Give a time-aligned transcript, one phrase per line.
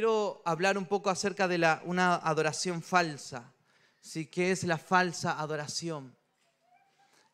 [0.00, 3.52] quiero hablar un poco acerca de una adoración falsa.
[4.00, 4.24] ¿sí?
[4.24, 6.16] ¿Qué es la falsa adoración?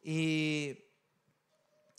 [0.03, 0.77] Y,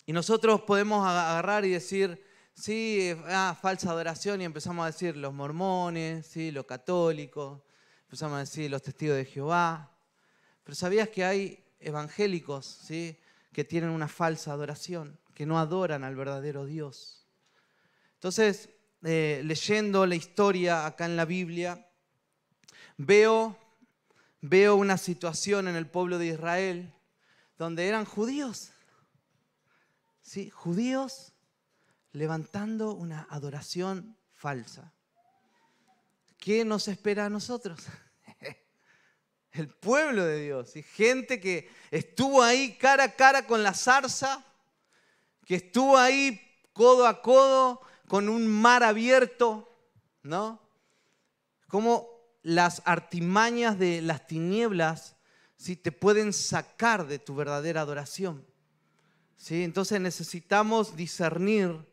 [0.06, 2.22] y nosotros podemos agarrar y decir,
[2.54, 6.52] sí, ah, falsa adoración, y empezamos a decir los mormones, ¿sí?
[6.52, 7.62] los católicos,
[8.02, 9.90] empezamos a decir los testigos de Jehová.
[10.66, 13.18] Pero ¿sabías que hay evangélicos ¿sí?
[13.54, 17.26] que tienen una falsa adoración, que no adoran al verdadero Dios?
[18.16, 18.68] Entonces,
[19.04, 21.88] eh, leyendo la historia acá en la Biblia,
[22.98, 23.58] veo,
[24.42, 26.94] veo una situación en el pueblo de Israel
[27.58, 28.72] donde eran judíos,
[30.22, 30.50] ¿sí?
[30.50, 31.34] judíos
[32.12, 34.94] levantando una adoración falsa.
[36.38, 37.80] ¿Qué nos espera a nosotros?
[39.52, 44.46] El pueblo de Dios y gente que estuvo ahí cara a cara con la zarza,
[45.46, 46.40] que estuvo ahí
[46.74, 49.70] codo a codo con un mar abierto,
[50.24, 50.62] ¿no?
[51.68, 55.18] Como las artimañas de las tinieblas
[55.58, 55.76] ¿sí?
[55.76, 58.46] te pueden sacar de tu verdadera adoración.
[59.36, 59.64] ¿sí?
[59.64, 61.86] Entonces necesitamos discernir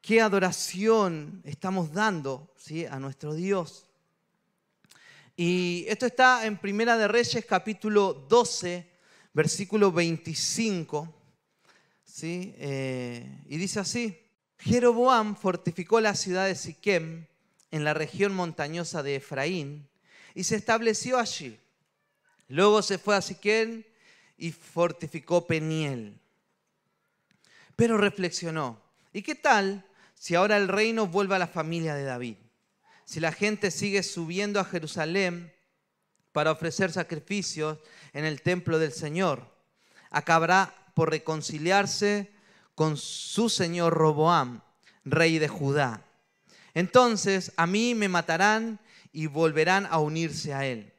[0.00, 2.86] qué adoración estamos dando ¿sí?
[2.86, 3.86] a nuestro Dios.
[5.34, 8.88] Y esto está en Primera de Reyes capítulo 12,
[9.32, 11.12] versículo 25.
[12.04, 12.54] ¿sí?
[12.58, 14.21] Eh, y dice así,
[14.64, 17.26] Jeroboam fortificó la ciudad de Siquem
[17.72, 19.88] en la región montañosa de Efraín
[20.34, 21.58] y se estableció allí.
[22.46, 23.82] Luego se fue a Siquem
[24.38, 26.20] y fortificó Peniel.
[27.74, 28.80] Pero reflexionó,
[29.12, 32.36] ¿y qué tal si ahora el reino vuelve a la familia de David?
[33.04, 35.52] Si la gente sigue subiendo a Jerusalén
[36.30, 37.78] para ofrecer sacrificios
[38.12, 39.44] en el templo del Señor,
[40.10, 42.31] acabará por reconciliarse
[42.74, 44.62] con su señor Roboam,
[45.04, 46.04] rey de Judá.
[46.74, 48.80] Entonces a mí me matarán
[49.12, 50.92] y volverán a unirse a él.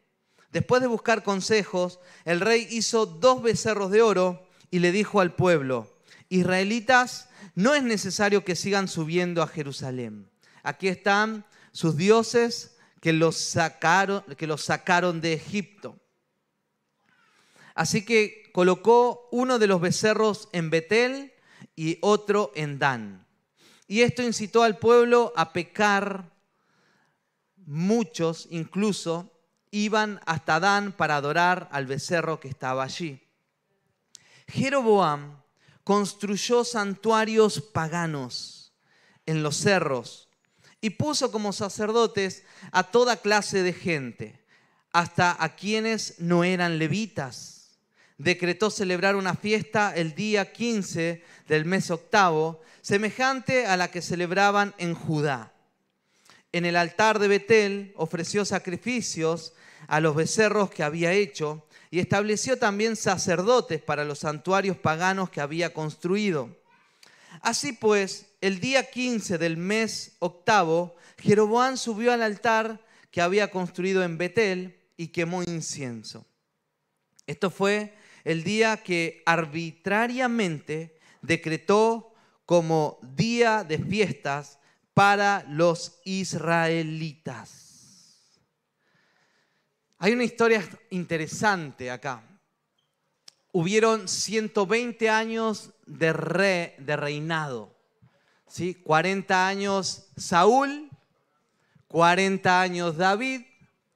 [0.51, 5.33] Después de buscar consejos, el rey hizo dos becerros de oro y le dijo al
[5.33, 5.91] pueblo,
[6.29, 10.29] Israelitas, no es necesario que sigan subiendo a Jerusalén.
[10.61, 15.99] Aquí están sus dioses que los sacaron, que los sacaron de Egipto.
[17.75, 21.32] Así que colocó uno de los becerros en Betel
[21.75, 23.25] y otro en Dan.
[23.87, 26.31] Y esto incitó al pueblo a pecar.
[27.65, 29.31] Muchos incluso
[29.71, 33.21] iban hasta Dan para adorar al becerro que estaba allí.
[34.47, 35.41] Jeroboam
[35.83, 38.73] construyó santuarios paganos
[39.25, 40.29] en los cerros
[40.81, 44.45] y puso como sacerdotes a toda clase de gente,
[44.91, 47.52] hasta a quienes no eran levitas.
[48.23, 54.73] Decretó celebrar una fiesta el día 15 del mes octavo, semejante a la que celebraban
[54.77, 55.51] en Judá.
[56.53, 59.53] En el altar de Betel ofreció sacrificios
[59.87, 65.41] a los becerros que había hecho y estableció también sacerdotes para los santuarios paganos que
[65.41, 66.57] había construido.
[67.41, 72.79] Así pues, el día 15 del mes octavo, Jeroboam subió al altar
[73.11, 76.25] que había construido en Betel y quemó incienso.
[77.27, 82.13] Esto fue el día que arbitrariamente decretó
[82.45, 84.59] como día de fiestas
[84.93, 87.63] para los israelitas.
[89.97, 92.23] Hay una historia interesante acá.
[93.51, 97.73] Hubieron 120 años de, de reinado.
[98.47, 98.75] ¿sí?
[98.75, 100.89] 40 años Saúl,
[101.87, 103.43] 40 años David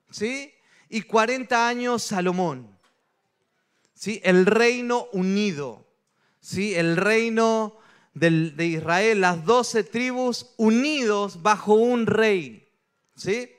[0.09, 0.53] ¿sí?
[0.89, 2.76] y 40 años Salomón.
[3.97, 4.21] ¿Sí?
[4.23, 5.85] El reino unido,
[6.39, 6.75] ¿sí?
[6.75, 7.75] el reino
[8.13, 12.67] de Israel, las 12 tribus unidos bajo un rey.
[13.15, 13.51] ¿sí?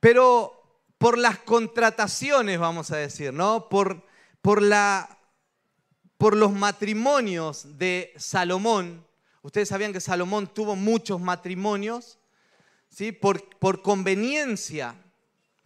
[0.00, 0.60] Pero
[0.98, 3.68] por las contrataciones, vamos a decir, ¿no?
[3.68, 4.06] Por,
[4.42, 5.18] por, la,
[6.18, 9.06] por los matrimonios de Salomón.
[9.42, 12.18] Ustedes sabían que Salomón tuvo muchos matrimonios,
[12.90, 13.12] ¿sí?
[13.12, 14.94] Por, por conveniencia,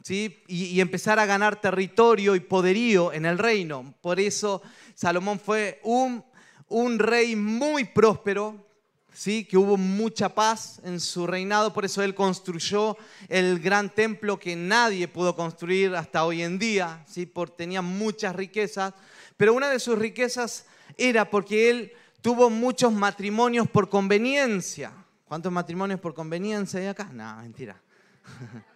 [0.05, 0.43] ¿sí?
[0.47, 3.95] Y, empezar a ganar territorio y poderío en el reino.
[4.03, 4.63] Por eso
[4.95, 6.23] Salomón fue un,
[6.69, 8.67] un rey muy próspero,
[9.15, 9.47] ¿sí?
[9.47, 12.99] que hubo mucha paz en su reinado, por eso él construyó
[13.29, 17.25] el gran templo que nadie pudo construir hasta hoy en día, ¿sí?
[17.25, 18.93] porque tenía muchas riquezas,
[19.39, 20.67] pero una de sus riquezas
[20.99, 24.93] era porque él tuvo muchos matrimonios por conveniencia.
[25.25, 27.09] ¿Cuántos matrimonios por conveniencia hay acá?
[27.11, 27.81] No, mentira.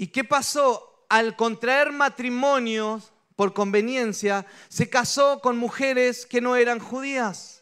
[0.00, 1.04] ¿Y qué pasó?
[1.10, 7.60] Al contraer matrimonios por conveniencia, se casó con mujeres que no eran judías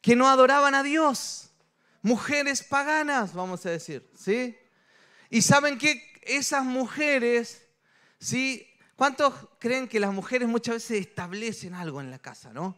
[0.00, 1.50] que no adoraban a Dios.
[2.00, 4.56] mujeres paganas, vamos a decir, ¿sí?
[5.28, 7.66] Y saben que esas mujeres,
[8.20, 8.66] ¿sí?
[8.94, 12.74] ¿Cuántos creen que las mujeres muchas veces establecen algo en la casa, no?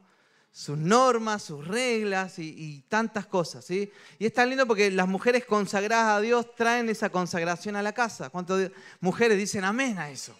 [0.58, 3.92] Sus normas, sus reglas y, tantas cosas, ¿sí?
[4.18, 7.92] Y es tan lindo porque las mujeres consagradas a Dios traen esa consagración a la
[7.92, 8.28] casa.
[8.28, 10.36] ¿Cuántas mujeres dicen amén a eso?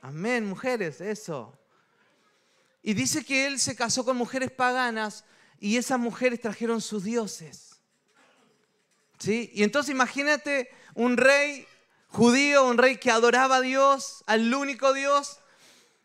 [0.00, 1.52] Amén, mujeres, eso.
[2.82, 5.22] Y dice que él se casó con mujeres paganas
[5.60, 7.76] y esas mujeres trajeron sus dioses.
[9.18, 9.50] ¿Sí?
[9.52, 11.66] Y entonces imagínate un rey
[12.08, 15.40] judío, un rey que adoraba a Dios, al único Dios,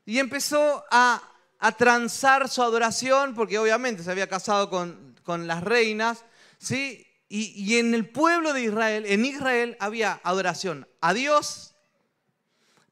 [0.05, 1.21] y empezó a,
[1.59, 6.23] a transar su adoración, porque obviamente se había casado con, con las reinas,
[6.57, 7.05] ¿sí?
[7.29, 11.75] Y, y, en el pueblo de Israel, en Israel había adoración a Dios,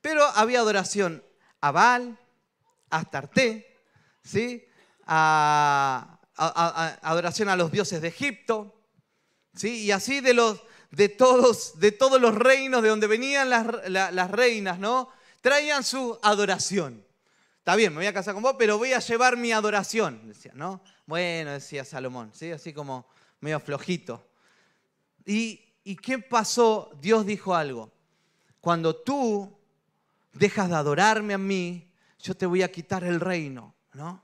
[0.01, 1.23] pero había adoración
[1.61, 2.19] a Baal,
[2.89, 3.75] a Astarte,
[4.23, 4.67] ¿sí?
[5.05, 8.75] a, adoración a los dioses de Egipto,
[9.55, 9.85] ¿sí?
[9.85, 14.31] y así de, los, de, todos, de todos los reinos de donde venían las, las
[14.31, 15.09] reinas, ¿no?
[15.41, 17.05] traían su adoración.
[17.65, 20.51] Está bien, me voy a casar con vos, pero voy a llevar mi adoración, decía,
[20.53, 20.83] ¿no?
[21.07, 22.51] Bueno, decía Salomón, ¿sí?
[22.51, 23.07] Así como
[23.39, 24.23] medio flojito.
[25.25, 26.91] ¿Y, ¿Y qué pasó?
[27.01, 27.91] Dios dijo algo.
[28.61, 29.51] Cuando tú
[30.31, 34.21] dejas de adorarme a mí, yo te voy a quitar el reino, ¿no?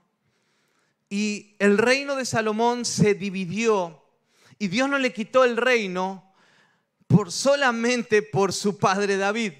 [1.10, 4.04] Y el reino de Salomón se dividió
[4.56, 6.32] y Dios no le quitó el reino
[7.08, 9.54] por solamente por su padre David,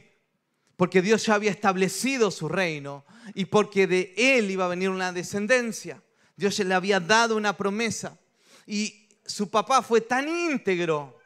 [0.76, 5.12] porque Dios ya había establecido su reino y porque de él iba a venir una
[5.12, 6.02] descendencia.
[6.36, 8.19] Dios le había dado una promesa
[8.66, 11.19] y su papá fue tan íntegro.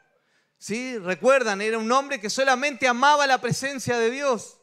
[0.59, 0.97] ¿Sí?
[0.97, 4.59] Recuerdan, era un hombre que solamente amaba la presencia de Dios.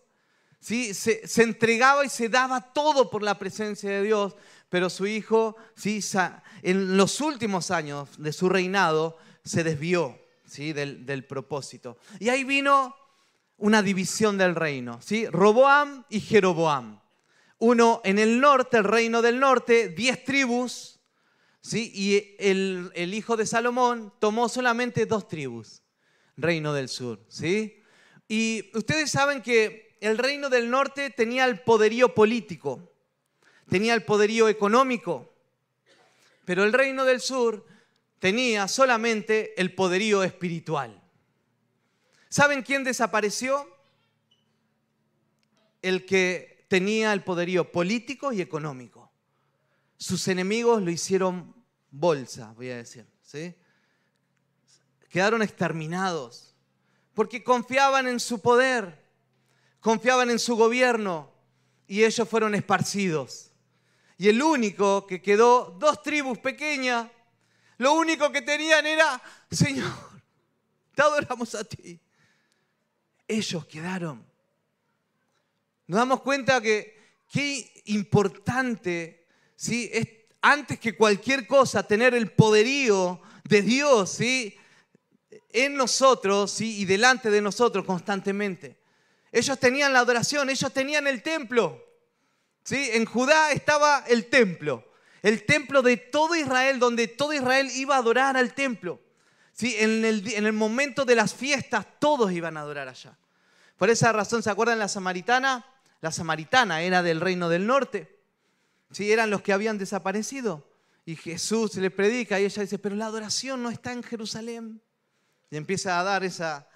[0.60, 0.94] ¿Sí?
[0.94, 4.34] Se, entregaba y se daba todo por la presencia de Dios
[4.75, 6.00] pero su hijo ¿sí?
[6.62, 10.72] en los últimos años de su reinado se desvió ¿sí?
[10.72, 11.96] del, del propósito.
[12.19, 12.96] Y ahí vino
[13.56, 15.28] una división del reino, ¿sí?
[15.28, 17.00] Roboam y Jeroboam.
[17.59, 21.01] Uno en el norte, el reino del norte, diez tribus,
[21.61, 21.91] ¿sí?
[21.95, 25.83] y el, hijo de Salomón tomó solamente dos tribus,
[26.37, 27.21] reino del sur.
[27.29, 27.83] ¿sí?
[28.29, 32.95] Y ustedes saben que el reino del norte tenía el poderío político
[33.69, 35.33] tenía el poderío económico,
[36.45, 37.67] pero el reino del sur
[38.19, 41.03] tenía solamente el poderío espiritual.
[42.29, 43.69] ¿Saben quién desapareció?
[45.83, 49.12] El que tenía el poderío político y económico.
[49.97, 51.55] Sus enemigos lo hicieron
[51.88, 53.06] bolsa, voy a decir.
[53.23, 53.55] ¿sí?
[55.09, 56.53] Quedaron exterminados
[57.15, 59.06] porque confiaban en su poder,
[59.79, 61.31] confiaban en su gobierno
[61.87, 63.53] y ellos fueron esparcidos.
[64.19, 67.09] Y el único que quedó, dos tribus pequeñas,
[67.79, 69.93] lo único que tenían era, Señor,
[70.93, 72.00] te adoramos a ti.
[73.29, 74.33] Ellos quedaron.
[75.86, 76.94] Nos damos cuenta que
[77.31, 79.26] qué importante,
[79.56, 79.90] ¿sí?
[79.92, 80.08] Es
[80.40, 84.56] antes que cualquier cosa tener el poderío de Dios, ¿sí?
[85.50, 86.81] En nosotros, ¿sí?
[86.81, 88.78] Y delante de nosotros constantemente.
[89.32, 91.82] Ellos tenían la adoración, ellos tenían el templo.
[92.70, 94.90] En Judá estaba el templo,
[95.22, 99.00] el templo de todo Israel, donde todo Israel iba a adorar al templo.
[99.52, 99.76] ¿Sí?
[99.78, 103.17] En, el, en el momento de las fiestas todos iban a adorar allá.
[103.76, 105.64] Por esa razón, ¿se acuerdan la samaritana?
[106.05, 108.20] La samaritana era del reino del norte.
[108.91, 109.11] ¿Sí?
[109.11, 110.70] Eran los que habían desaparecido.
[111.06, 114.82] Y Jesús le predica y ella dice, pero la adoración no está en Jerusalén.
[115.51, 116.69] Y empieza a dar esa,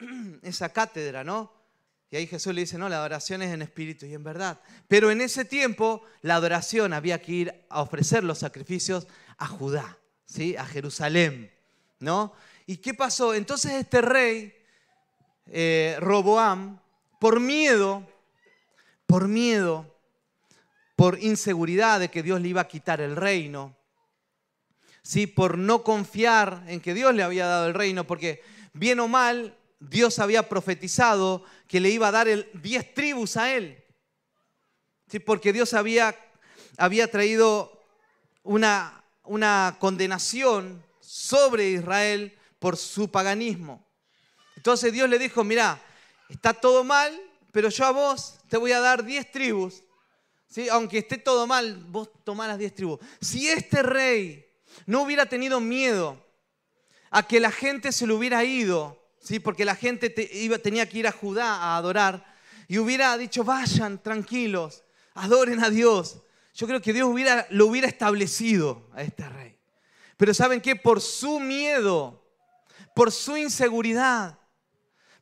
[0.42, 1.54] esa cátedra, ¿no?
[2.10, 4.60] Y ahí Jesús le dice, no, la adoración es en espíritu y en verdad.
[4.88, 9.06] Pero en ese tiempo la adoración había que ir a ofrecer los sacrificios
[9.38, 10.56] a Judá, ¿sí?
[10.56, 11.52] a Jerusalén.
[12.00, 12.32] ¿no?
[12.66, 13.34] ¿Y qué pasó?
[13.34, 14.52] Entonces este rey,
[15.46, 16.80] eh, Roboam,
[17.20, 18.04] por miedo,
[19.06, 19.94] por miedo,
[20.96, 23.76] por inseguridad de que Dios le iba a quitar el reino,
[25.02, 25.26] ¿sí?
[25.26, 28.42] por no confiar en que Dios le había dado el reino, porque
[28.72, 33.54] bien o mal Dios había profetizado que le iba a dar el diez tribus a
[33.54, 33.84] él.
[35.08, 35.18] ¿Sí?
[35.18, 36.16] Porque Dios había,
[36.78, 37.82] había traído
[38.42, 43.86] una, una condenación sobre Israel por su paganismo.
[44.56, 45.78] Entonces Dios le dijo, mira,
[46.30, 47.12] está todo mal,
[47.54, 49.84] pero yo a vos te voy a dar diez tribus.
[50.48, 50.68] ¿Sí?
[50.68, 52.98] Aunque esté todo mal, vos tomás las diez tribus.
[53.20, 54.44] Si este rey
[54.86, 56.20] no hubiera tenido miedo
[57.12, 59.38] a que la gente se le hubiera ido, ¿sí?
[59.38, 62.26] porque la gente tenía que ir a Judá a adorar
[62.66, 64.82] y hubiera dicho, vayan tranquilos,
[65.14, 66.22] adoren a Dios.
[66.54, 67.08] Yo creo que Dios
[67.50, 69.56] lo hubiera establecido a este rey.
[70.16, 70.74] Pero ¿saben qué?
[70.74, 72.20] Por su miedo,
[72.96, 74.40] por su inseguridad,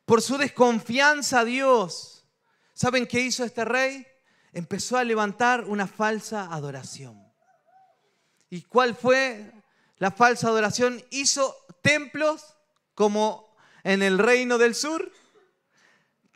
[0.06, 2.11] por su desconfianza a Dios,
[2.74, 4.06] ¿saben qué hizo este rey?
[4.52, 7.22] Empezó a levantar una falsa adoración.
[8.50, 9.50] ¿Y cuál fue
[9.98, 11.02] la falsa adoración?
[11.10, 12.54] Hizo templos
[12.94, 15.10] como en el reino del sur,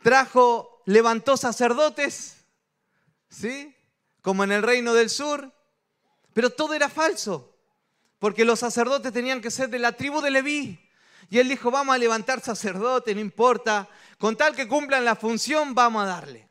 [0.01, 2.37] trajo, levantó sacerdotes,
[3.29, 3.75] ¿sí?
[4.21, 5.53] Como en el reino del sur,
[6.33, 7.55] pero todo era falso,
[8.19, 10.86] porque los sacerdotes tenían que ser de la tribu de Leví.
[11.29, 15.73] Y él dijo, vamos a levantar sacerdotes, no importa, con tal que cumplan la función,
[15.73, 16.49] vamos a darle.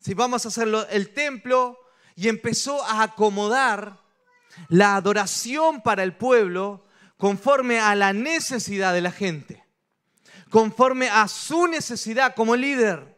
[0.00, 1.78] Si vamos a hacer el templo,
[2.18, 4.00] y empezó a acomodar
[4.66, 6.84] la adoración para el pueblo
[7.16, 9.64] conforme a la necesidad de la gente,
[10.50, 13.16] conforme a su necesidad como líder.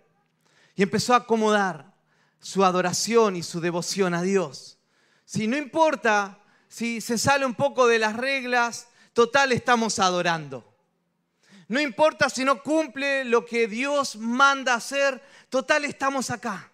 [0.75, 1.95] Y empezó a acomodar
[2.41, 4.79] su adoración y su devoción a Dios.
[5.25, 6.39] Si no importa
[6.69, 8.89] si se sale un poco de las reglas,
[9.21, 10.65] total estamos adorando.
[11.69, 16.73] No importa si no cumple lo que Dios manda hacer, total estamos acá.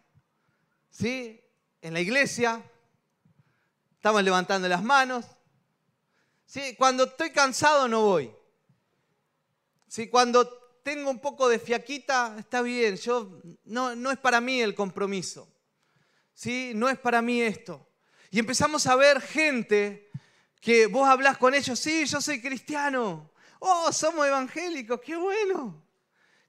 [0.89, 1.41] ¿Sí?
[1.83, 2.63] En la iglesia,
[3.97, 5.25] estamos levantando las manos.
[6.45, 6.77] ¿Sí?
[6.79, 8.33] Cuando estoy cansado no voy.
[9.89, 10.07] ¿Sí?
[10.07, 10.49] Cuando
[10.85, 15.53] tengo un poco de fiaquita, está bien, yo, no, no es para mí el compromiso.
[16.33, 16.71] ¿Sí?
[16.77, 17.91] No es para mí esto.
[18.31, 20.06] Y empezamos a ver gente
[20.61, 23.31] que vos hablas con ellos, sí, yo soy cristiano.
[23.59, 25.83] Oh, somos evangélicos, qué bueno.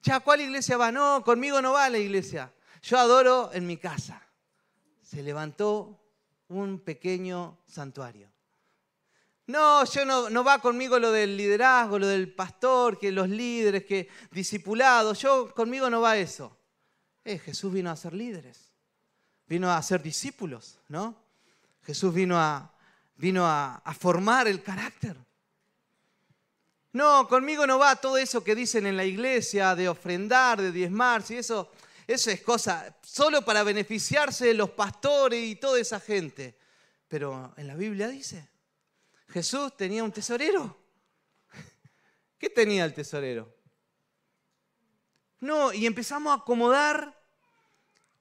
[0.04, 0.92] Ya, ¿cuál iglesia va?
[0.92, 2.54] No, conmigo no va la iglesia.
[2.82, 4.22] Yo adoro en mi casa.
[5.02, 6.00] Se levantó
[6.48, 8.32] un pequeño santuario.
[9.48, 13.86] No, yo no, no va conmigo lo del liderazgo, lo del pastor, que los líderes,
[13.86, 15.20] que discipulados.
[15.20, 16.58] Yo conmigo no va eso.
[17.24, 18.72] Eh, Jesús vino a ser líderes,
[19.48, 21.16] vino a ser discípulos, ¿no?
[21.84, 22.74] Jesús vino a,
[23.18, 25.18] vino a, formar el carácter.
[26.94, 31.22] No, conmigo no va todo eso que dicen en la iglesia de ofrendar, de diezmar,
[31.22, 31.72] si eso,
[32.08, 36.58] eso es cosa solo para beneficiarse de los pastores y toda esa gente.
[37.08, 38.48] Pero en la Biblia dice,
[39.28, 40.78] Jesús tenía un tesorero.
[42.40, 43.54] ¿Qué tenía el tesorero?
[45.40, 47.16] No, y empezamos a acomodar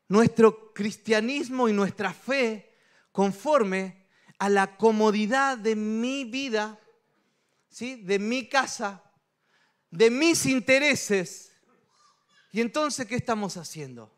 [0.09, 2.75] nuestro cristianismo y nuestra fe
[3.11, 4.06] conforme
[4.39, 6.79] a la comodidad de mi vida,
[7.69, 8.03] ¿sí?
[8.03, 9.03] de mi casa,
[9.91, 11.53] de mis intereses.
[12.53, 14.15] Y entonces, ¿qué estamos haciendo?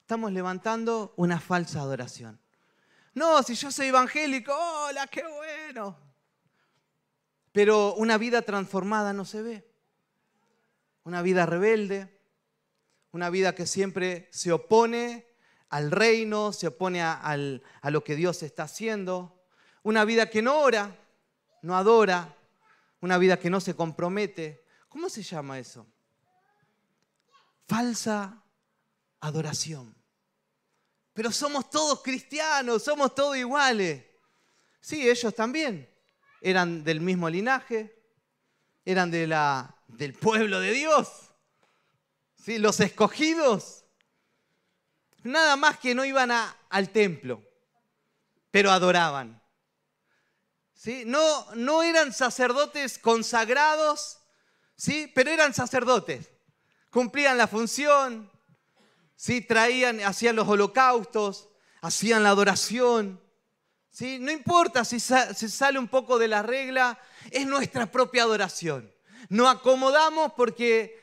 [0.00, 2.40] Estamos levantando una falsa adoración.
[3.14, 5.98] No, si yo soy evangélico, hola, qué bueno.
[7.52, 9.70] Pero una vida transformada no se ve.
[11.04, 12.20] Una vida rebelde,
[13.10, 15.31] una vida que siempre se opone
[15.72, 17.34] al reino, se opone a,
[17.84, 19.42] lo que Dios está haciendo.
[19.82, 20.94] Una vida que no ora,
[21.62, 22.36] no adora,
[23.00, 24.66] una vida que no se compromete.
[24.90, 25.86] ¿Cómo se llama eso?
[27.66, 28.44] Falsa
[29.20, 29.96] adoración.
[31.14, 34.04] Pero somos todos cristianos, somos todos iguales.
[34.78, 35.88] Sí, ellos también.
[36.42, 37.98] Eran del mismo linaje,
[38.84, 41.08] eran del pueblo de Dios.
[42.36, 42.58] ¿Sí?
[42.58, 43.81] Los escogidos
[45.24, 47.42] nada más que no iban al templo,
[48.50, 49.40] pero adoraban.
[50.74, 51.04] ¿Sí?
[51.06, 54.18] No, no eran sacerdotes consagrados,
[54.76, 55.10] ¿sí?
[55.14, 56.30] pero eran sacerdotes.
[56.90, 58.30] Cumplían la función,
[59.14, 59.40] ¿sí?
[59.40, 61.48] traían, hacían los holocaustos,
[61.80, 63.22] hacían la adoración.
[63.90, 64.18] ¿sí?
[64.18, 66.98] No importa si, si sale un poco de la regla,
[67.30, 68.92] es nuestra propia adoración.
[69.28, 71.00] Nos acomodamos porque,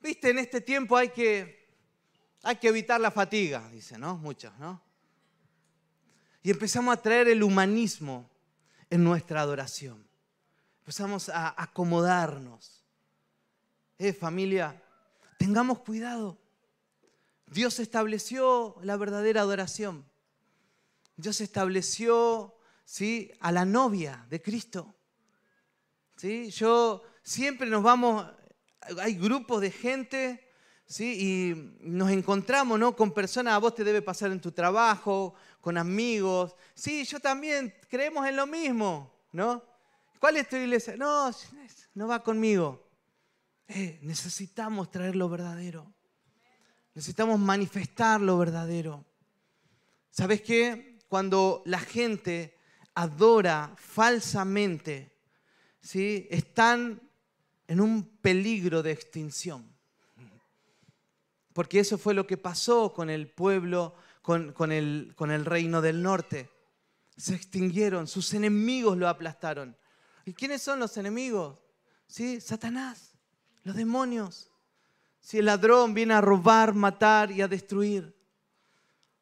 [0.00, 1.57] viste, en este tiempo hay que
[2.42, 4.16] hay que evitar la fatiga, dicen, ¿no?
[4.16, 4.80] Muchos, ¿no?
[6.42, 8.30] Y empezamos a traer el humanismo
[8.90, 10.06] en nuestra adoración.
[10.80, 12.84] Empezamos a acomodarnos.
[13.98, 14.80] Eh, familia,
[15.38, 16.38] tengamos cuidado.
[17.46, 20.04] Dios estableció la verdadera adoración.
[21.16, 22.54] Dios estableció,
[22.84, 23.32] ¿sí?
[23.40, 24.94] A la novia de Cristo.
[26.16, 26.50] ¿Sí?
[26.50, 28.26] Yo siempre nos vamos,
[29.00, 30.47] hay grupos de gente
[30.88, 31.18] ¿sí?
[31.20, 32.96] Y nos encontramos ¿no?
[32.96, 36.56] con personas, a vos te debe pasar en tu trabajo, con amigos.
[36.74, 39.62] Sí, yo también, creemos en lo mismo, ¿no?
[40.18, 40.96] ¿Cuál es tu iglesia?
[40.96, 41.30] No,
[41.94, 42.88] no va conmigo.
[43.68, 45.92] Eh, necesitamos traer lo verdadero.
[46.94, 49.04] Necesitamos manifestar lo verdadero.
[50.10, 50.98] ¿Sabes qué?
[51.06, 52.56] Cuando la gente
[52.94, 55.12] adora falsamente,
[55.80, 56.26] ¿sí?
[56.30, 57.00] están
[57.68, 59.77] en un peligro de extinción
[61.58, 66.48] porque eso fue lo que pasó con el pueblo, con, el, reino del norte.
[67.16, 69.76] se extinguieron, sus enemigos lo aplastaron.
[70.24, 71.58] ¿Y quiénes son los enemigos?
[72.06, 72.40] ¿Sí?
[72.40, 73.10] Satanás,
[73.64, 74.52] los demonios.
[75.18, 78.16] Si el ladrón viene a robar, matar y a destruir.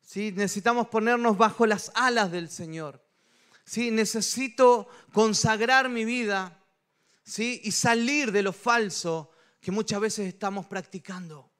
[0.02, 0.30] ¿Sí?
[0.30, 3.02] Necesitamos ponernos bajo las alas del Señor.
[3.64, 3.90] ¿Sí?
[3.90, 6.62] Necesito consagrar mi vida
[7.24, 7.62] ¿sí?
[7.64, 11.50] y salir de lo falso que muchas veces estamos practicando.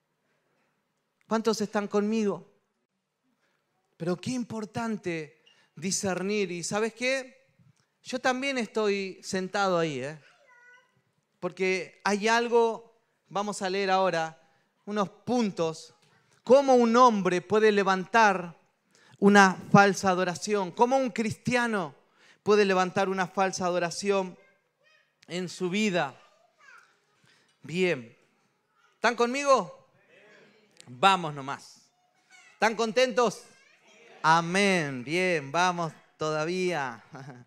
[1.26, 2.47] ¿Cuántos están conmigo?
[3.97, 5.42] Pero qué importante
[5.75, 6.50] discernir.
[6.50, 7.47] ¿Y sabes qué?
[8.02, 10.21] Yo también estoy sentado ahí, ¿eh?
[11.40, 14.40] porque hay algo, vamos a leer ahora,
[14.85, 15.95] unos puntos,
[16.45, 18.56] cómo un hombre puede levantar
[19.18, 21.95] una falsa adoración, cómo un cristiano
[22.42, 24.38] puede levantar una falsa adoración
[25.26, 26.21] en su vida.
[27.62, 28.16] Bien,
[28.95, 29.86] ¿están conmigo?
[30.88, 31.83] Vamos nomás.
[32.52, 33.43] ¿Están contentos?
[34.23, 35.02] Amén.
[35.02, 37.02] Bien, vamos todavía.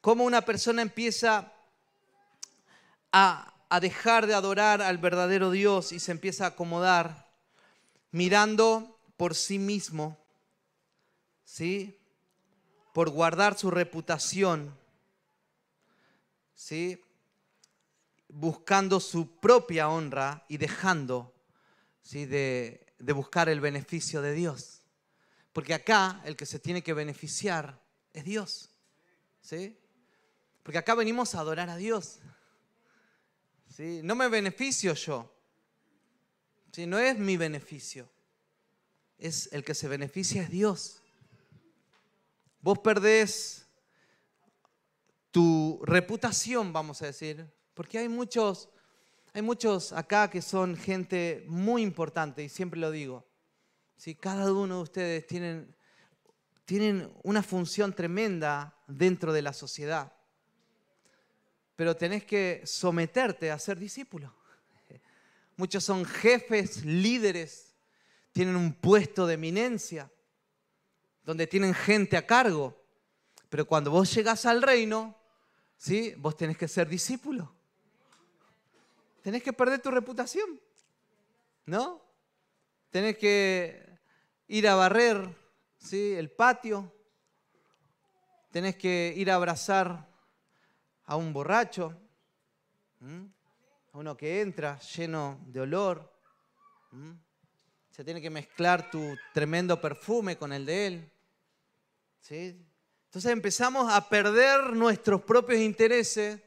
[0.00, 1.52] ¿Cómo una persona empieza
[3.10, 7.26] a, a, dejar de adorar al verdadero Dios y se empieza a acomodar
[8.12, 10.16] mirando por sí mismo,
[11.44, 11.98] ¿sí?
[12.92, 14.72] Por guardar su reputación,
[16.54, 17.02] ¿sí?
[18.28, 21.34] Buscando su propia honra y dejando,
[22.02, 22.26] ¿sí?
[22.26, 24.82] De, buscar el beneficio de Dios.
[25.52, 27.82] Porque acá el que se tiene que beneficiar
[28.12, 28.70] es Dios.
[29.40, 29.78] ¿Sí?
[30.62, 32.20] Porque acá venimos a adorar a Dios.
[33.74, 34.00] ¿Sí?
[34.02, 35.34] No me beneficio yo.
[36.72, 36.86] ¿Sí?
[36.86, 38.10] No es mi beneficio.
[39.18, 41.02] Es el que se beneficia es Dios.
[42.60, 43.66] Vos perdés
[45.30, 47.46] tu reputación, vamos a decir,
[47.78, 48.68] porque hay muchos
[49.32, 53.24] hay muchos acá que son gente muy importante y siempre lo digo.
[54.18, 55.76] Cada uno de ustedes tienen,
[56.64, 60.12] tienen una función tremenda dentro de la sociedad,
[61.76, 64.34] pero tenés que someterte a ser discípulo.
[65.56, 67.76] Muchos son jefes, líderes,
[68.32, 70.10] tienen un puesto de eminencia,
[71.22, 72.76] donde tienen gente a cargo,
[73.48, 75.16] pero cuando vos llegás al reino,
[75.76, 76.12] ¿sí?
[76.16, 77.56] vos tenés que ser discípulo
[79.22, 80.60] tenés que perder tu reputación,
[81.66, 82.02] ¿no?
[82.90, 83.98] Tenés que
[84.48, 85.28] ir a barrer
[85.78, 86.14] ¿sí?
[86.14, 86.92] el patio,
[88.50, 90.08] tenés que ir a abrazar
[91.04, 91.94] a un borracho,
[93.92, 96.12] a uno que entra lleno de olor.
[97.90, 101.12] Se tiene que mezclar tu tremendo perfume con el de él.
[102.20, 102.64] ¿sí?
[103.06, 106.40] Entonces empezamos a perder nuestros propios intereses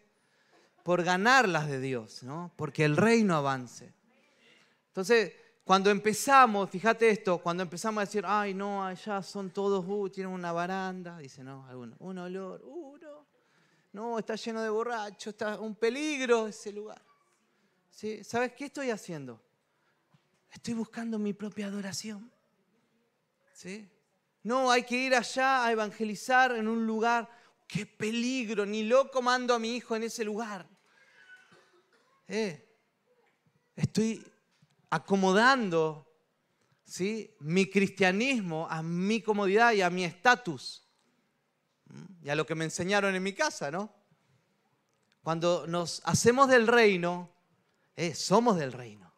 [0.83, 2.51] por ganar las de Dios, ¿no?
[2.55, 3.93] Porque el reino avance.
[4.87, 10.09] Entonces, cuando empezamos, fíjate esto, cuando empezamos a decir, ay, no, allá son todos, uh,
[10.09, 11.65] tienen una baranda, dice, no,
[11.99, 13.25] un olor, uh, no,
[13.93, 17.01] no, está lleno de borrachos, está un peligro ese lugar.
[17.89, 18.23] ¿Sí?
[18.23, 19.39] ¿Sabes qué estoy haciendo?
[20.51, 22.31] Estoy buscando mi propia adoración.
[23.53, 23.87] ¿Sí?
[24.43, 27.29] No, hay que ir allá a evangelizar en un lugar
[27.71, 30.67] qué peligro, ni loco mando a mi hijo en ese lugar.
[32.27, 32.67] Eh,
[33.77, 34.21] estoy
[34.89, 36.05] acomodando
[36.83, 37.33] ¿sí?
[37.39, 40.85] mi cristianismo a mi comodidad y a mi estatus.
[42.21, 43.93] Y a lo que me enseñaron en mi casa, ¿no?
[45.23, 47.33] Cuando nos hacemos del reino,
[47.95, 49.13] eh, somos del reino.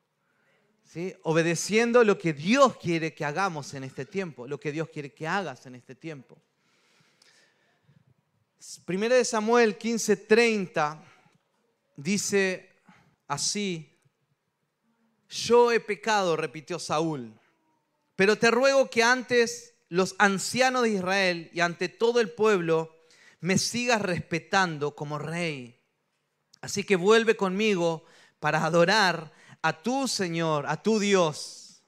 [0.84, 1.16] ¿sí?
[1.24, 5.28] Obedeciendo lo que Dios quiere que hagamos en este tiempo, lo que Dios quiere que
[5.28, 6.40] hagas en este tiempo.
[8.86, 11.04] Primera de Samuel 15:30
[11.98, 12.72] dice
[13.28, 14.00] así,
[15.28, 17.38] yo he pecado, repitió Saúl,
[18.16, 22.96] pero te ruego que antes los ancianos de Israel y ante todo el pueblo
[23.42, 25.82] me sigas respetando como rey.
[26.62, 28.06] Así que vuelve conmigo
[28.40, 31.84] para adorar a tu Señor, a tu Dios.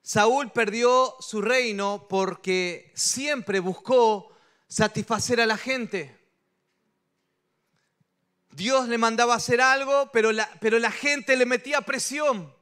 [0.00, 4.37] Saúl perdió su reino porque siempre buscó
[4.68, 6.16] satisfacer a la gente.
[8.50, 12.52] Dios le mandaba hacer algo, pero la, pero la gente le metía presión.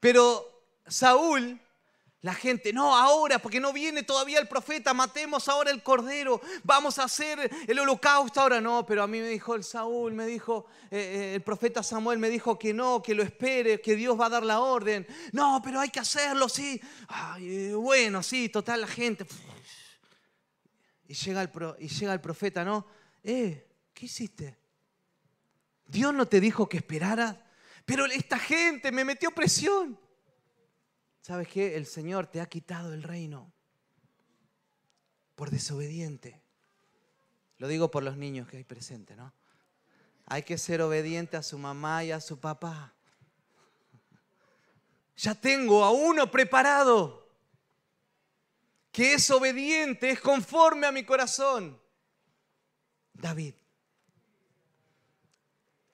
[0.00, 1.60] Pero Saúl,
[2.22, 6.98] la gente, no, ahora, porque no viene todavía el profeta, matemos ahora el cordero, vamos
[6.98, 8.62] a hacer el holocausto ahora.
[8.62, 12.18] No, pero a mí me dijo el Saúl, me dijo, eh, eh, el profeta Samuel
[12.18, 15.06] me dijo que no, que lo espere, que Dios va a dar la orden.
[15.32, 16.80] No, pero hay que hacerlo, sí.
[17.08, 19.26] Ay, bueno, sí, total, la gente.
[21.06, 22.86] Y llega el, y llega el profeta, ¿no?
[23.22, 24.58] Eh, ¿qué hiciste?
[25.86, 27.36] Dios no te dijo que esperaras,
[27.84, 29.98] pero esta gente me metió presión.
[31.24, 31.74] ¿sabes qué?
[31.74, 33.50] El Señor te ha quitado el reino
[35.34, 36.42] por desobediente.
[37.56, 39.32] Lo digo por los niños que hay presentes, ¿no?
[40.26, 42.92] Hay que ser obediente a su mamá y a su papá.
[45.16, 47.23] Ya tengo a uno preparado
[48.94, 51.76] que es obediente, es conforme a mi corazón.
[53.12, 53.54] David.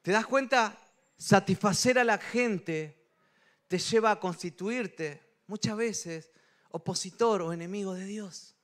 [0.02, 0.78] ¿Te das cuenta?
[1.16, 3.08] Satisfacer a la gente
[3.68, 6.30] te lleva a constituirte muchas veces
[6.72, 8.54] opositor o enemigo de Dios.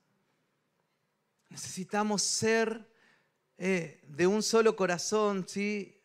[1.49, 2.87] Necesitamos ser
[3.57, 5.99] eh, de un solo corazón, ¿sí?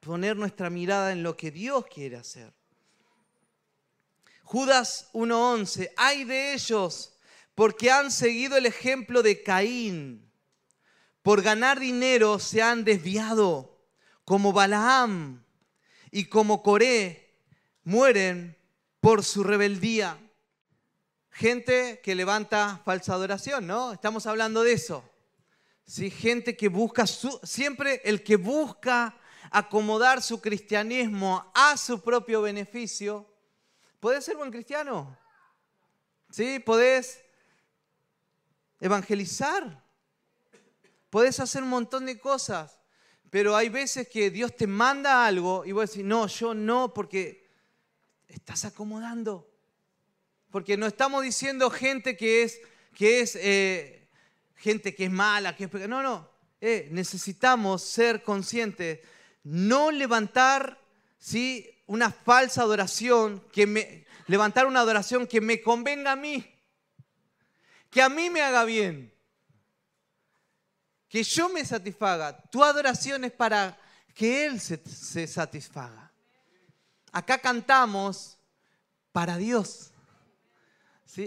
[0.00, 2.54] poner nuestra mirada en lo que Dios quiere hacer.
[4.42, 7.13] Judas 1.11, hay de ellos
[7.54, 10.30] porque han seguido el ejemplo de Caín.
[11.22, 13.78] Por ganar dinero se han desviado,
[14.24, 15.44] como Balaam
[16.10, 17.34] y como Coré
[17.84, 18.56] mueren
[19.00, 20.18] por su rebeldía.
[21.30, 23.92] Gente que levanta falsa adoración, ¿no?
[23.92, 25.04] Estamos hablando de eso.
[25.86, 26.10] ¿Sí?
[26.10, 29.18] Gente que busca, siempre el que busca
[29.50, 33.26] acomodar su cristianismo a su propio beneficio,
[34.00, 35.16] ¿puede ser buen cristiano?
[36.30, 36.58] ¿Sí?
[36.58, 37.24] ¿Podés
[38.84, 39.82] evangelizar?
[41.08, 42.80] ¿Podés hacer un montón de cosas?
[43.30, 47.48] Pero hay veces que Dios te manda algo y vos decís, no, yo no, porque
[48.28, 49.50] estás acomodando.
[50.50, 52.60] Porque no estamos diciendo gente que es,
[52.94, 54.06] que es eh,
[54.54, 56.30] gente que es mala, que es No, no.
[56.60, 59.00] Eh, necesitamos ser conscientes.
[59.42, 60.78] No levantar
[61.18, 61.68] ¿sí?
[61.86, 66.53] una falsa adoración, que me, levantar una adoración que me convenga a mí,
[67.94, 69.14] que a mí me haga bien,
[71.08, 72.36] que yo me satisfaga.
[72.50, 73.78] Tu adoración es para
[74.12, 76.10] que Él se, satisfaga.
[77.12, 78.36] Acá cantamos
[79.12, 79.92] para Dios.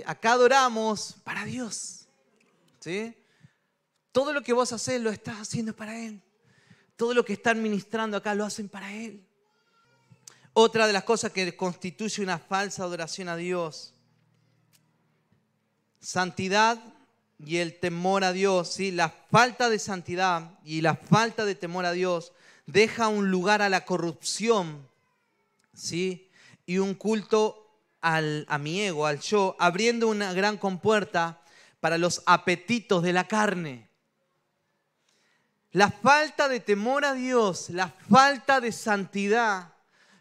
[0.06, 2.10] Acá adoramos para Dios.
[2.82, 3.15] ¿sí?
[4.12, 6.21] Todo lo que vos haces lo estás haciendo para Él.
[6.97, 9.25] Todo lo que están ministrando acá lo hacen para Él.
[10.51, 13.93] Otra de las cosas que constituye una falsa adoración a Dios,
[16.00, 16.80] santidad
[17.40, 18.74] y el temor a Dios.
[18.74, 18.92] ¿sí?
[18.92, 22.34] La falta de santidad y la falta de temor a Dios
[22.66, 24.88] deja un lugar a la corrupción
[25.74, 26.30] ¿sí?
[26.66, 27.64] y un culto
[28.02, 31.42] a mi ego, al yo, abriendo una gran compuerta
[31.82, 33.90] para los apetitos de la carne.
[35.72, 39.74] La falta de temor a Dios, la falta de santidad,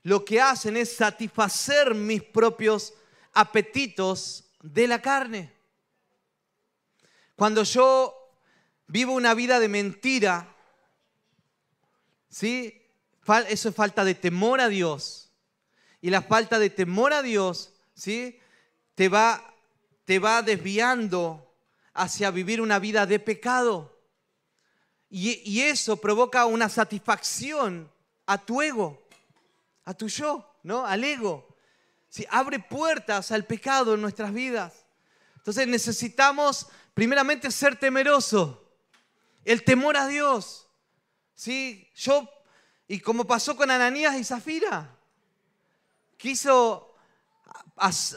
[0.03, 2.93] lo que hacen es satisfacer mis propios
[3.33, 5.56] apetitos de la carne.
[7.37, 8.14] Cuando yo
[8.88, 10.55] vivo una vida de mentira,
[12.29, 12.83] ¿sí?
[13.49, 15.31] Eso es falta de temor a Dios.
[16.01, 18.38] Y la falta de temor a Dios ¿sí?
[18.94, 19.42] Te va,
[20.05, 21.55] te va desviando
[21.94, 23.99] hacia vivir una vida de pecado.
[25.09, 27.90] Y, eso provoca una satisfacción
[28.27, 29.07] a tu ego,
[29.85, 30.85] a tu yo, ¿no?
[30.85, 31.46] Al ego.
[32.09, 32.27] ¿Sí?
[32.31, 34.85] Abre puertas al pecado en nuestras vidas.
[35.37, 38.56] Entonces necesitamos primeramente ser temerosos.
[39.44, 40.66] El temor a Dios.
[41.35, 41.87] ¿Sí?
[41.94, 42.26] Yo,
[42.88, 44.96] y como pasó con Ananías y Zafira,
[46.16, 46.94] quiso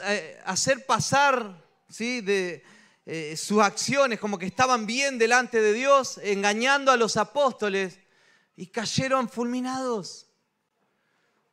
[0.06, 2.22] eh, hacer pasar ¿sí?
[2.22, 2.64] de,
[3.06, 8.00] eh, sus acciones como que estaban bien delante de Dios, engañando a los apóstoles
[8.56, 10.28] y cayeron fulminados.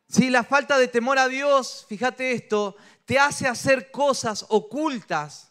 [0.07, 5.46] Sí, la falta de temor a Dios, fíjate esto, te hace hacer cosas ocultas,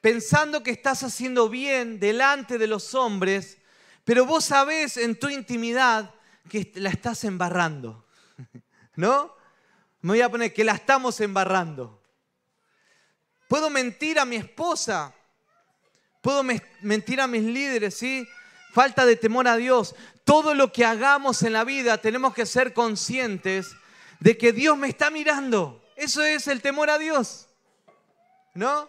[0.00, 3.58] pensando que estás haciendo bien delante de los hombres,
[4.04, 6.14] pero vos sabés en tu intimidad
[6.48, 8.06] que la estás embarrando.
[8.96, 9.34] ¿No?
[10.00, 12.02] Me voy a poner que la estamos embarrando.
[13.48, 15.14] Puedo mentir a mi esposa.
[16.20, 18.28] Puedo mentir a mis líderes, ¿sí?
[18.72, 19.94] Falta de temor a Dios.
[20.24, 23.74] Todo lo que hagamos en la vida tenemos que ser conscientes
[24.20, 25.84] de que Dios me está mirando.
[25.96, 27.48] Eso es el temor a Dios.
[28.54, 28.88] ¿No?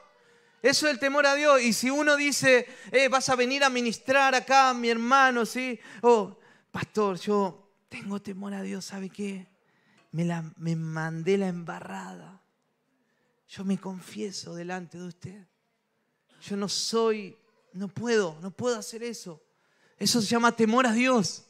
[0.61, 1.61] Eso es el temor a Dios.
[1.61, 5.79] Y si uno dice, eh, vas a venir a ministrar acá, mi hermano, ¿sí?
[6.01, 6.37] Oh,
[6.71, 9.47] pastor, yo tengo temor a Dios, ¿sabe qué?
[10.11, 12.41] Me, la, me mandé la embarrada.
[13.47, 15.47] Yo me confieso delante de usted.
[16.41, 17.37] Yo no soy,
[17.73, 19.41] no puedo, no puedo hacer eso.
[19.97, 21.45] Eso se llama temor a Dios.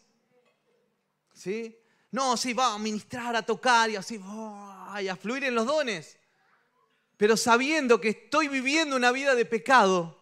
[1.33, 1.75] ¿Sí?
[2.11, 4.19] No, sí, va a ministrar, a tocar y así,
[5.01, 6.18] y a fluir en los dones.
[7.19, 10.17] Pero sabiendo que estoy viviendo una vida de pecado,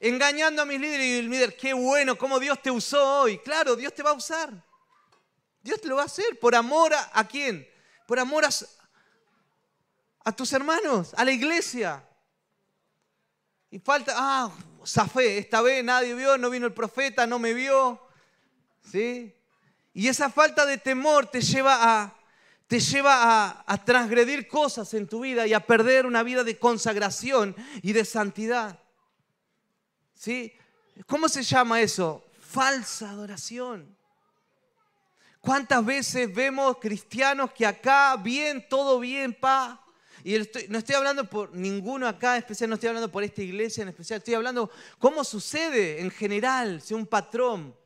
[0.00, 3.38] engañando a mis líderes y el qué bueno, cómo Dios te usó hoy.
[3.38, 4.52] Claro, Dios te va a usar.
[5.62, 7.66] Dios te lo va a hacer por amor a, a quién?
[8.06, 8.50] Por amor a,
[10.24, 12.06] a tus hermanos, a la iglesia.
[13.70, 14.52] Y falta, ah,
[14.86, 17.98] zafé, esta vez nadie vio, no vino el profeta, no me vio.
[18.92, 19.34] ¿Sí?
[19.94, 22.14] Y esa falta de temor te lleva a,
[22.66, 27.54] te lleva a, transgredir cosas en tu vida y a perder una vida de consagración
[27.82, 28.80] y de santidad.
[30.14, 30.52] ¿Sí?
[31.06, 32.24] ¿Cómo se llama eso?
[32.40, 33.94] Falsa adoración.
[35.40, 39.84] ¿Cuántas veces vemos cristianos que acá bien, todo bien, pa?
[40.22, 40.38] Y
[40.70, 43.88] no estoy hablando por ninguno acá en especial, no estoy hablando por esta iglesia en
[43.88, 47.76] especial, estoy hablando cómo sucede en general, si un patrón.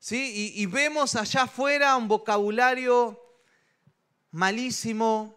[0.00, 0.52] ¿sí?
[0.56, 3.23] Y, y vemos allá afuera un vocabulario
[4.34, 5.36] malísimo,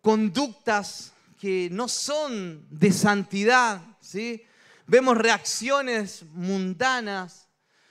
[0.00, 4.44] conductas que no son de santidad, ¿sí?
[4.86, 7.48] Vemos reacciones mundanas,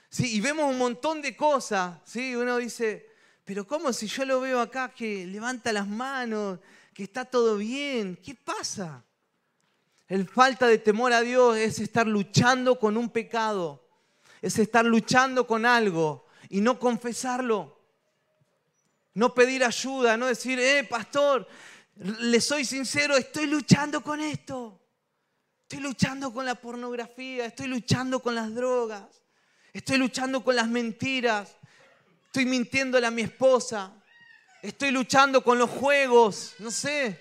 [0.08, 0.34] ¿sí?
[0.34, 2.34] Y vemos un montón de cosas, ¿sí?
[2.34, 3.10] Uno dice,
[3.44, 6.60] pero ¿cómo si yo lo veo acá que levanta las manos,
[6.94, 8.18] que está todo bien?
[8.22, 9.04] ¿Qué pasa?
[10.08, 13.86] El falta de temor a Dios es estar luchando con un pecado,
[14.40, 17.81] es estar luchando con algo y no confesarlo.
[19.14, 21.46] No pedir ayuda, no decir, eh, pastor,
[21.96, 24.80] le soy sincero, estoy luchando con esto.
[25.72, 29.04] Estoy luchando con la pornografía, estoy luchando con las drogas,
[29.72, 31.56] estoy luchando con las mentiras,
[32.26, 33.90] estoy mintiéndole a mi esposa,
[34.60, 37.18] estoy luchando con los juegos, no sé.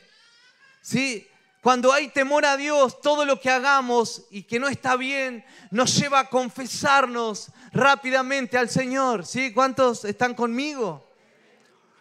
[0.82, 1.26] ¿Sí?
[1.62, 5.96] Cuando hay temor a Dios, todo lo que hagamos y que no está bien nos
[5.96, 9.26] lleva a confesarnos rápidamente al Señor.
[9.26, 9.54] ¿Sí?
[9.54, 11.11] ¿Cuántos están conmigo?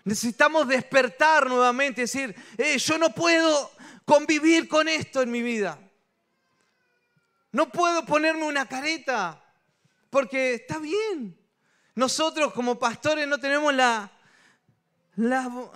[0.05, 3.71] Necesitamos despertar nuevamente, decir, eh, yo no puedo
[4.05, 5.79] convivir con esto en mi vida.
[7.53, 9.43] No puedo ponerme una careta,
[10.09, 11.39] porque está bien.
[11.95, 14.11] Nosotros como pastores no tenemos la,
[15.17, 15.71] la,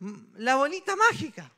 [0.34, 1.50] la bolita mágica.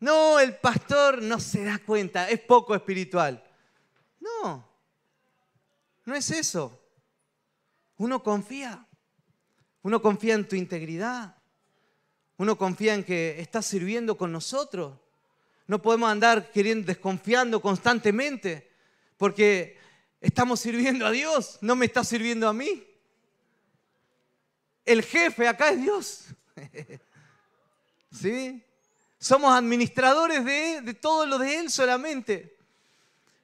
[0.00, 3.42] No, el pastor no se da cuenta, es poco espiritual.
[4.20, 4.68] No,
[6.04, 6.80] no es eso.
[7.96, 8.84] Uno confía.
[9.82, 11.36] Uno confía en tu integridad.
[12.36, 14.96] Uno confía en que estás sirviendo con nosotros.
[15.66, 18.70] No podemos andar queriendo, desconfiando constantemente
[19.16, 19.76] porque
[20.20, 22.86] estamos sirviendo a Dios, no me está sirviendo a mí.
[24.84, 26.24] El jefe acá es Dios.
[28.12, 28.62] ¿Sí?
[29.18, 32.56] Somos administradores de, de todo lo de Él solamente.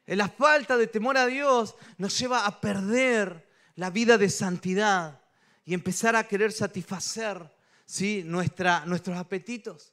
[0.06, 5.20] La falta de temor a Dios nos lleva a perder la vida de santidad
[5.64, 7.50] y empezar a querer satisfacer
[7.86, 8.22] ¿sí?
[8.24, 9.92] Nuestros apetitos.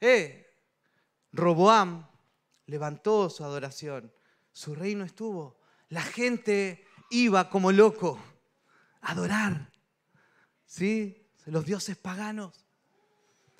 [0.00, 0.46] Eh,
[1.32, 2.06] Roboam
[2.66, 4.12] levantó su adoración,
[4.52, 8.18] su reino estuvo, la gente iba como loco
[9.00, 9.72] a adorar,
[10.64, 11.26] ¿sí?
[11.46, 12.64] Los dioses paganos.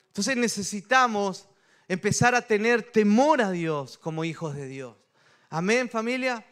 [0.08, 1.48] Entonces necesitamos
[1.88, 4.96] empezar a tener temor a Dios como hijos de Dios.
[5.48, 6.44] Amén, familia.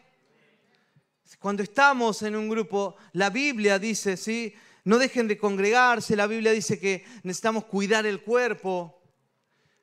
[1.39, 4.53] Cuando estamos en un grupo, la Biblia dice, ¿sí?
[4.89, 8.99] No dejen de congregarse, la Biblia dice que necesitamos cuidar el cuerpo.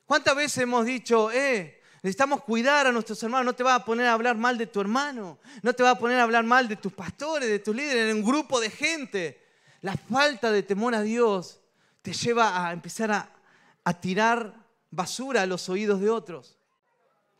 [0.05, 3.47] ¿Cuántas veces hemos dicho, eh, necesitamos cuidar a nuestros hermanos?
[3.47, 5.99] No te vas a poner a hablar mal de tu hermano, no te vas a
[6.01, 9.47] poner a hablar mal de tus pastores, de tus líderes, en un grupo de gente.
[9.81, 11.61] La falta de temor a Dios
[12.03, 14.55] te lleva a empezar a, tirar
[14.90, 16.59] basura a los oídos de otros.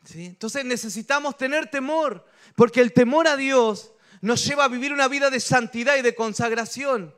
[0.05, 0.27] ¿Sí?
[0.27, 2.25] Entonces necesitamos tener temor,
[2.55, 6.15] porque el temor a Dios nos lleva a vivir una vida de santidad y de
[6.15, 7.13] consagración.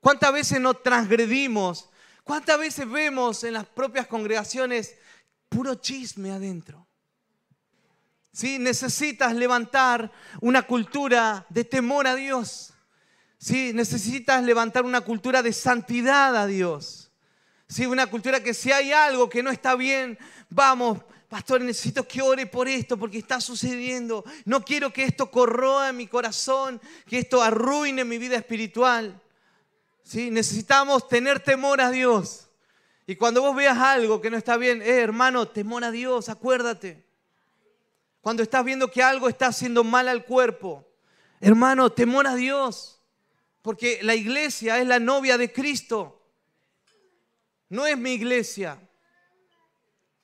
[0.00, 1.90] ¿Cuántas veces nos transgredimos?
[2.24, 4.96] ¿Cuántas veces vemos en las propias congregaciones
[5.48, 6.86] puro chisme adentro?
[8.32, 8.58] ¿Sí?
[8.58, 10.10] Necesitas levantar
[10.40, 12.72] una cultura de temor a Dios.
[13.38, 13.72] ¿Sí?
[13.74, 17.10] Necesitas levantar una cultura de santidad a Dios.
[17.68, 17.86] ¿Sí?
[17.86, 22.46] Una cultura que si hay algo que no está bien, vamos, pastor, necesito que ore
[22.46, 24.24] por esto porque está sucediendo.
[24.44, 29.20] No quiero que esto corroa mi corazón, que esto arruine mi vida espiritual.
[30.14, 32.48] Necesitamos tener temor a Dios.
[33.06, 37.04] Y cuando vos veas algo que no está bien, eh, hermano, temor a Dios, acuérdate.
[38.20, 40.86] Cuando estás viendo que algo está haciendo mal al cuerpo,
[41.40, 43.00] hermano, temor a Dios.
[43.62, 46.22] Porque la iglesia es la novia de Cristo.
[47.68, 48.78] No es mi iglesia.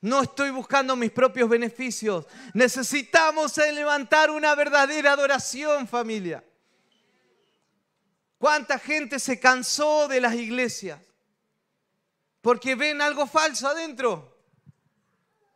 [0.01, 2.27] No estoy buscando mis propios beneficios.
[2.55, 6.45] Necesitamos levantar una verdadera adoración, familia.
[8.46, 11.00] ¿Cuánta gente se cansó de las iglesias?
[12.40, 14.38] Porque ven algo falso adentro.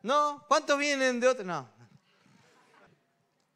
[0.02, 0.44] ¿No?
[0.48, 1.44] ¿Cuántos vienen de otro?
[1.44, 1.72] No.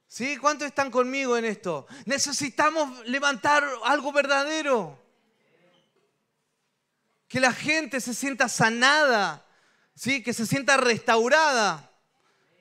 [0.06, 0.36] ¿Sí?
[0.36, 1.88] ¿Cuántos están conmigo en esto?
[2.06, 5.02] Necesitamos levantar algo verdadero.
[7.26, 9.44] Que la gente se sienta sanada
[9.96, 10.22] ¿sí?
[10.22, 11.90] que se sienta restaurada,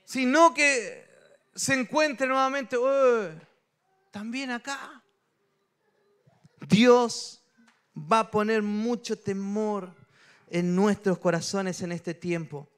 [0.06, 1.08] sino que
[1.54, 2.78] se encuentre nuevamente,
[4.10, 5.03] también acá.
[6.68, 7.44] Dios
[7.96, 9.94] va a poner mucho temor
[10.50, 12.70] en nuestros corazones en este tiempo.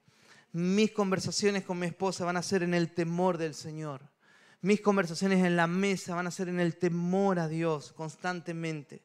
[0.52, 4.02] Mis conversaciones con mi esposa van a ser en el temor del Señor.
[4.62, 9.04] Mis conversaciones en la mesa van a ser en el temor a Dios constantemente.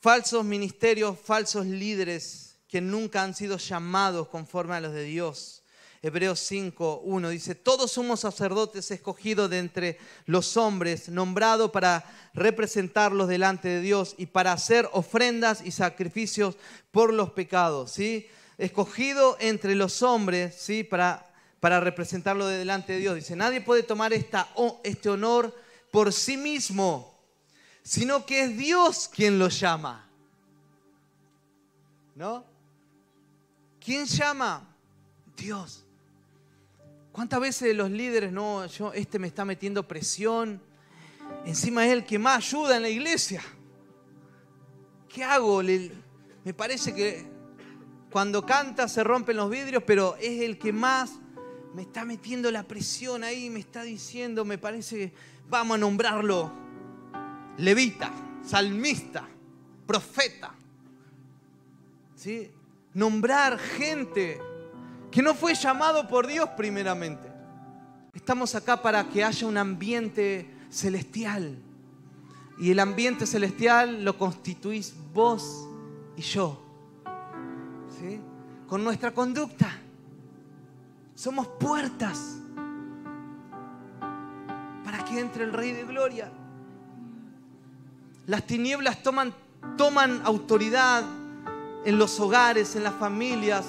[0.00, 5.59] Falsos ministerios, falsos líderes que nunca han sido llamados conforme a los de Dios
[6.02, 13.28] Hebreos 5, 1 dice, todos somos sacerdotes escogidos de entre los hombres, nombrados para representarlos
[13.28, 16.56] delante de Dios y para hacer ofrendas y sacrificios
[16.90, 18.26] por los pecados, ¿sí?
[18.56, 20.84] Escogido entre los hombres, ¿sí?
[20.84, 23.16] Para, para representarlo delante de Dios.
[23.16, 24.48] Dice, nadie puede tomar esta,
[24.82, 25.54] este honor
[25.90, 27.14] por sí mismo,
[27.82, 30.08] sino que es Dios quien lo llama.
[32.14, 32.42] ¿No?
[33.78, 34.66] ¿Quién llama?
[35.36, 35.84] Dios.
[37.12, 40.62] ¿Cuántas veces los líderes, no, yo, este me está metiendo presión?
[41.44, 43.42] Encima es el que más ayuda en la iglesia.
[45.08, 45.62] ¿Qué hago?
[45.62, 47.26] me parece que
[48.10, 51.18] cuando canta se rompen los vidrios, pero es el que más
[51.74, 55.12] me está metiendo la presión ahí, me está diciendo, me parece que
[55.48, 56.52] vamos a nombrarlo
[57.58, 59.28] levita, salmista,
[59.86, 60.54] profeta.
[62.14, 62.50] ¿Sí?
[62.94, 64.40] Nombrar gente
[65.10, 67.28] que no fue llamado por Dios primeramente.
[68.12, 71.56] Estamos acá para que haya un ambiente celestial.
[72.58, 75.66] Y el ambiente celestial lo constituís vos
[76.16, 76.62] y yo.
[77.98, 78.20] ¿Sí?
[78.68, 79.78] Con nuestra conducta.
[81.14, 82.36] Somos puertas
[84.84, 86.30] para que entre el Rey de Gloria.
[88.26, 89.34] Las tinieblas toman,
[89.76, 91.04] toman autoridad
[91.84, 93.66] en los hogares, en las familias,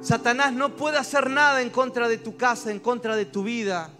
[0.00, 3.90] Satanás no puede hacer nada en contra de tu casa, en contra de tu vida.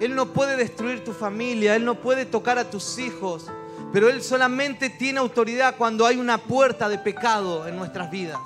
[0.00, 3.46] Él no puede destruir tu familia, Él no puede tocar a tus hijos,
[3.92, 8.40] pero Él solamente tiene autoridad cuando hay una puerta de pecado en nuestras vidas.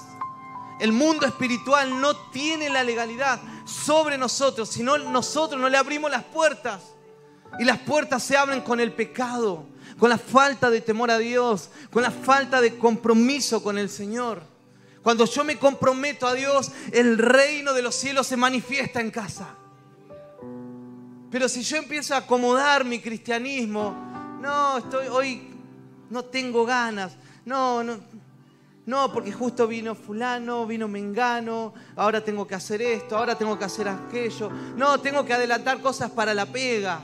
[0.80, 6.24] El mundo espiritual no tiene la legalidad sobre nosotros, sino nosotros no le abrimos las
[6.24, 6.82] puertas.
[7.58, 9.64] Y las puertas se abren con el pecado,
[9.98, 14.42] con la falta de temor a Dios, con la falta de compromiso con el Señor.
[15.08, 19.54] Cuando yo me comprometo a Dios, el reino de los cielos se manifiesta en casa.
[21.30, 23.94] Pero si yo empiezo a acomodar mi cristianismo,
[24.42, 25.48] no, estoy hoy
[26.10, 27.16] no tengo ganas.
[27.46, 27.98] No, no,
[28.84, 33.64] no, porque justo vino fulano, vino mengano, ahora tengo que hacer esto, ahora tengo que
[33.64, 34.50] hacer aquello.
[34.76, 37.00] No, tengo que adelantar cosas para la pega.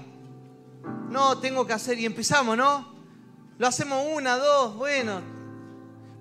[1.08, 2.86] No, tengo que hacer y empezamos, ¿no?
[3.56, 5.33] Lo hacemos una, dos, bueno,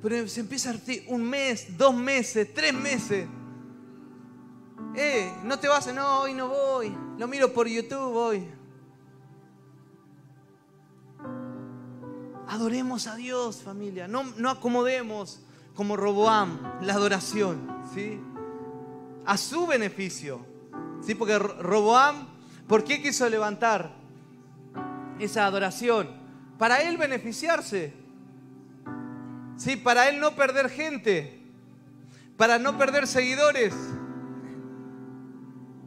[0.03, 0.75] pero se empieza a
[1.07, 3.25] un mes, dos meses, tres meses.
[4.95, 6.93] Eh, no te vas, no, hoy no voy.
[7.17, 8.45] Lo miro por YouTube hoy.
[12.49, 14.09] Adoremos a Dios, familia.
[14.09, 15.39] No, no acomodemos
[15.73, 18.19] como Roboam la adoración, ¿sí?
[19.25, 20.45] A su beneficio.
[21.01, 21.15] ¿Sí?
[21.15, 22.27] Porque Roboam,
[22.67, 23.95] ¿por qué quiso levantar
[25.17, 26.09] esa adoración?
[26.57, 28.02] Para él beneficiarse.
[29.57, 31.39] Sí, para él no perder gente,
[32.37, 33.73] para no perder seguidores,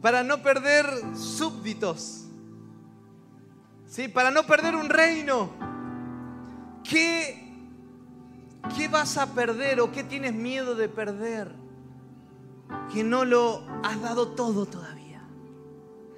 [0.01, 2.25] para no perder súbditos,
[3.85, 5.51] sí, para no perder un reino.
[6.83, 7.43] ¿Qué,
[8.75, 11.53] ¿Qué vas a perder o qué tienes miedo de perder?
[12.93, 15.23] Que no lo has dado todo todavía.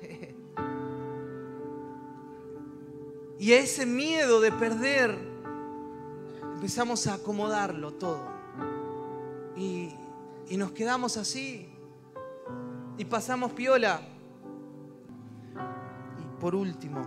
[3.40, 5.29] Y ese miedo de perder
[6.60, 8.20] empezamos a acomodarlo todo.
[9.56, 9.96] Y,
[10.58, 11.70] nos quedamos así.
[12.98, 14.02] Y pasamos piola.
[16.20, 17.02] Y por último,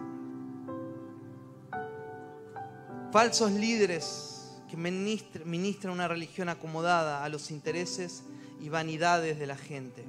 [3.13, 8.25] falsos líderes que ministran una religión acomodada a los intereses
[8.59, 10.07] y vanidades de la gente.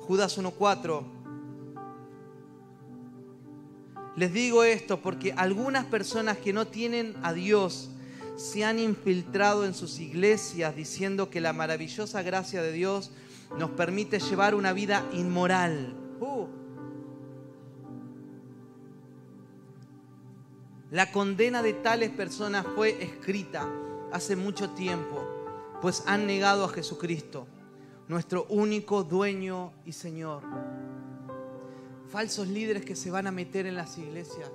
[0.00, 1.04] Judas 1.4
[4.16, 7.90] les digo esto porque algunas personas que no tienen a Dios
[8.38, 13.10] se han infiltrado en sus iglesias diciendo que la maravillosa gracia de Dios
[13.58, 15.92] nos permite llevar una vida inmoral.
[16.20, 16.46] Uh.
[20.92, 23.68] La condena de tales personas fue escrita
[24.12, 25.26] hace mucho tiempo,
[25.82, 27.48] pues han negado a Jesucristo,
[28.06, 30.44] nuestro único dueño y Señor.
[32.06, 34.48] Falsos líderes que se van a meter en las iglesias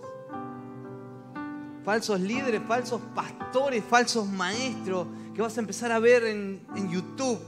[1.84, 7.40] falsos líderes, falsos pastores, falsos maestros que vas a empezar a ver en, YouTube.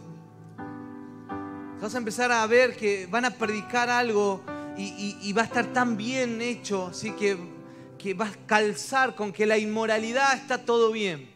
[1.82, 4.42] Vas a empezar a ver que van a predicar algo
[4.78, 7.38] y, va a estar tan bien hecho, así que,
[7.98, 11.30] que vas a calzar con que la inmoralidad está todo bien.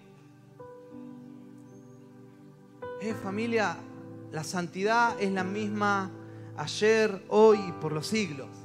[3.02, 3.78] Eh, familia,
[4.32, 6.12] la santidad es la misma
[6.58, 8.59] ayer, hoy y por los siglos.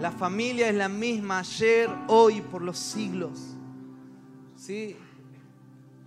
[0.00, 3.38] La familia es la misma ayer, hoy por los siglos.
[4.56, 4.96] ¿Sí?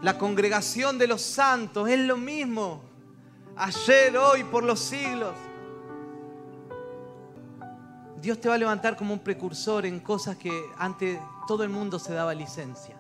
[0.02, 2.90] La congregación de los santos es lo mismo
[3.60, 5.34] ayer, hoy, por los siglos.
[8.22, 12.00] Dios te va a levantar como un precursor en cosas que antes todo el mundo
[12.00, 12.96] se daba licencia.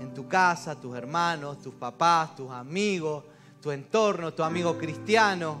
[0.00, 3.24] En tu casa, tus hermanos, tus papás, tus amigos,
[3.60, 5.58] tu entorno, tu amigo cristiano.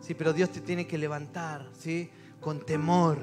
[0.00, 2.10] Sí, pero Dios te tiene que levantar, ¿sí?
[2.40, 3.18] Con temor,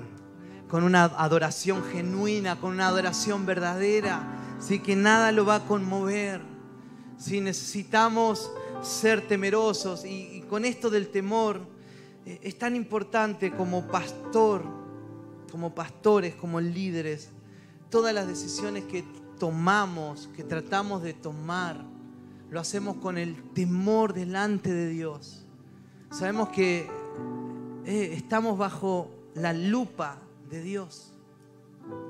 [0.74, 4.80] con una adoración genuina, con una adoración verdadera, ¿sí?
[4.80, 6.42] Que nada lo va a conmover.
[7.16, 7.42] ¿sí?
[7.42, 8.50] Necesitamos
[8.82, 11.62] ser temerosos y, y con esto del temor
[12.26, 14.64] eh, es tan importante como pastor,
[15.52, 17.30] como pastores, como líderes,
[17.92, 19.06] todas las decisiones que
[19.38, 21.86] tomamos, que tratamos de tomar,
[22.50, 25.46] lo hacemos con el temor delante de Dios.
[26.10, 26.90] Sabemos que
[27.86, 30.23] eh, estamos bajo la lupa
[30.54, 31.12] de Dios.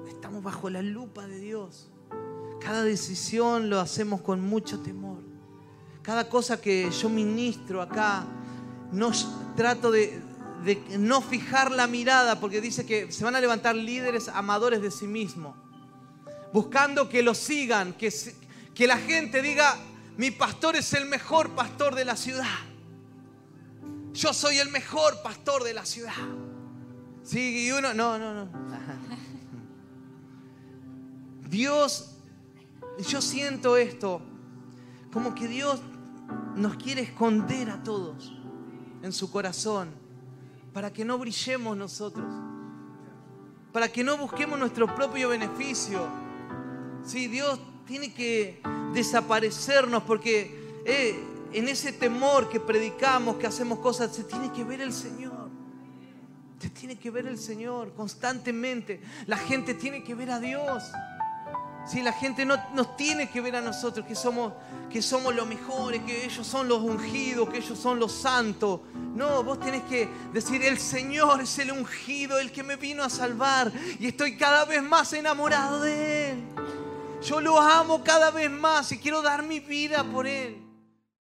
[0.07, 1.87] Estamos bajo la lupa de Dios.
[2.59, 5.19] Cada decisión lo hacemos con mucho temor.
[6.01, 8.25] Cada cosa que yo ministro acá,
[8.91, 9.11] no
[9.55, 10.21] trato de,
[10.99, 15.07] no fijar la mirada, porque dice que se van a levantar líderes amadores de sí
[15.07, 15.55] mismos,
[16.51, 18.13] buscando que lo sigan, que,
[18.75, 19.77] que la gente diga,
[20.17, 22.59] mi pastor es el mejor pastor de la ciudad.
[24.11, 26.13] Yo soy el mejor pastor de la ciudad.
[27.23, 28.49] Sí, y uno, no, no, no.
[31.49, 32.15] Dios,
[33.07, 34.21] yo siento esto,
[35.11, 35.81] como que Dios
[36.55, 38.33] nos quiere esconder a todos
[39.01, 39.89] en su corazón
[40.73, 42.25] para que no brillemos nosotros,
[43.71, 46.07] para que no busquemos nuestro propio beneficio.
[47.05, 48.61] Sí, Dios tiene que
[48.93, 54.81] desaparecernos porque eh, en ese temor que predicamos, que hacemos cosas, se tiene que ver
[54.81, 55.42] el Señor.
[56.69, 59.01] Tiene que ver el Señor constantemente.
[59.27, 60.83] La gente tiene que ver a Dios.
[61.85, 64.53] Si la gente no nos tiene que ver a nosotros, que somos,
[64.89, 68.79] que somos los mejores, que ellos son los ungidos, que ellos son los santos.
[68.93, 73.09] No, vos tenés que decir, el Señor es el ungido, el que me vino a
[73.09, 73.71] salvar.
[73.99, 76.43] Y estoy cada vez más enamorado de Él.
[77.21, 80.62] Yo lo amo cada vez más y quiero dar mi vida por Él.